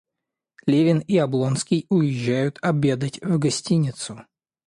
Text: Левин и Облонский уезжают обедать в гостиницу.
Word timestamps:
Левин 0.65 0.97
и 1.01 1.17
Облонский 1.17 1.85
уезжают 1.91 2.57
обедать 2.63 3.21
в 3.21 3.37
гостиницу. 3.37 4.25